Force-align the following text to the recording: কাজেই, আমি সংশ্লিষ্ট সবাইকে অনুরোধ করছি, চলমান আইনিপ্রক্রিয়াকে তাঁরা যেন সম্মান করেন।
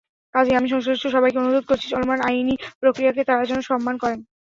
কাজেই, 0.35 0.57
আমি 0.59 0.67
সংশ্লিষ্ট 0.69 1.05
সবাইকে 1.07 1.37
অনুরোধ 1.39 1.63
করছি, 1.67 1.85
চলমান 1.89 2.19
আইনিপ্রক্রিয়াকে 2.21 3.21
তাঁরা 3.29 3.43
যেন 3.45 3.59
সম্মান 3.69 3.95
করেন। 3.97 4.19